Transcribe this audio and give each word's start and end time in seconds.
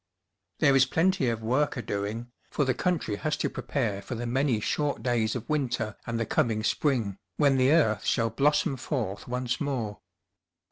There 0.57 0.75
is 0.75 0.87
plenty 0.87 1.29
of 1.29 1.43
work 1.43 1.77
a 1.77 1.81
doing, 1.83 2.31
for 2.49 2.65
the 2.65 2.73
country 2.73 3.17
has 3.17 3.37
to 3.37 3.51
prepare 3.51 4.01
for 4.01 4.15
the 4.15 4.25
many 4.25 4.59
short 4.59 5.03
days 5.03 5.35
of 5.35 5.47
winter 5.47 5.95
and 6.07 6.19
the 6.19 6.25
coming 6.25 6.63
spring, 6.63 7.19
when 7.37 7.55
the 7.57 7.69
earth 7.71 8.03
shall 8.03 8.31
blossom 8.31 8.77
forth 8.77 9.27
once 9.27 9.61
more. 9.61 9.99